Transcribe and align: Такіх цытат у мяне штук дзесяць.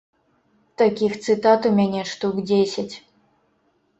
Такіх 0.81 1.17
цытат 1.25 1.67
у 1.69 1.71
мяне 1.79 2.01
штук 2.11 2.35
дзесяць. 2.53 2.95